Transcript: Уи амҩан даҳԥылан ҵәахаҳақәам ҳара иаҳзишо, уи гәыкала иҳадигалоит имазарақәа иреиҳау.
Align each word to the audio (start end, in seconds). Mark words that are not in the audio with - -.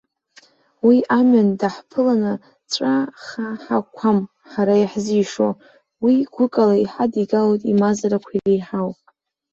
Уи 0.87 0.97
амҩан 1.17 1.49
даҳԥылан 1.59 2.23
ҵәахаҳақәам 2.71 4.19
ҳара 4.49 4.75
иаҳзишо, 4.79 5.49
уи 6.03 6.15
гәыкала 6.33 6.75
иҳадигалоит 6.83 7.61
имазарақәа 7.71 8.31
иреиҳау. 8.35 8.89